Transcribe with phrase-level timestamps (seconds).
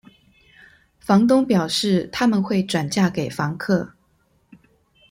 [0.99, 3.93] 房東表示，他們會轉嫁給房客